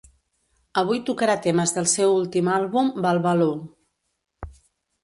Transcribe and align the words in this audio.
Avui 0.81 1.01
tocarà 1.09 1.35
temes 1.47 1.75
del 1.75 1.89
seu 1.93 2.15
últim 2.23 2.51
àlbum, 2.55 2.91
‘Balbalou’. 3.07 3.57